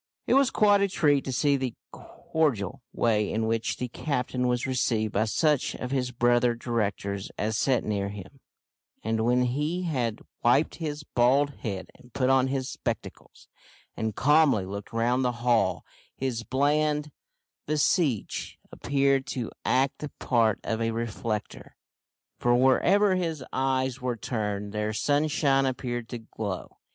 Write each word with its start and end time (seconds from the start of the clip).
It 0.25 0.33
was 0.33 0.49
quite 0.49 0.81
a 0.81 0.87
treat 0.87 1.25
to 1.25 1.31
see 1.31 1.57
the 1.57 1.75
cordial 1.91 2.81
way 2.91 3.31
in 3.31 3.45
which 3.45 3.77
the 3.77 3.87
captain 3.87 4.47
was 4.47 4.65
received 4.65 5.13
by 5.13 5.25
such 5.25 5.75
of 5.75 5.91
his 5.91 6.09
brother 6.09 6.55
directors 6.55 7.29
as 7.37 7.55
sat 7.55 7.83
near 7.83 8.09
him, 8.09 8.39
and, 9.03 9.23
when 9.23 9.43
he 9.43 9.83
had 9.83 10.21
wiped 10.43 10.77
his 10.77 11.03
bald 11.03 11.51
head 11.57 11.91
and 11.93 12.13
put 12.13 12.31
on 12.31 12.47
his 12.47 12.67
spectacles, 12.67 13.47
and 13.95 14.15
calmly 14.15 14.65
looked 14.65 14.91
round 14.91 15.23
the 15.23 15.33
hall, 15.43 15.85
his 16.15 16.41
bland 16.41 17.11
visage 17.67 18.57
appeared 18.71 19.27
to 19.27 19.51
act 19.63 19.99
the 19.99 20.09
part 20.17 20.59
of 20.63 20.81
a 20.81 20.89
reflector, 20.89 21.75
for, 22.39 22.55
wherever 22.55 23.13
his 23.13 23.43
eyes 23.53 24.01
were 24.01 24.17
turned, 24.17 24.73
there 24.73 24.93
sunshine 24.93 25.67
appeared 25.67 26.09
to 26.09 26.17
glow. 26.17 26.77